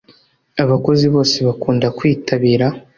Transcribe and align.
abakozi 0.63 1.05
bose 1.13 1.37
bakunda 1.47 1.87
kwitabira. 1.97 2.65